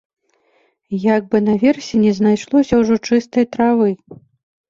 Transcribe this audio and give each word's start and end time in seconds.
Як 1.15 1.23
бы 1.33 1.37
наверсе 1.49 1.95
не 2.05 2.13
знайшлося 2.19 2.73
ўжо 2.81 2.95
чыстай 3.07 3.45
травы. 3.57 3.89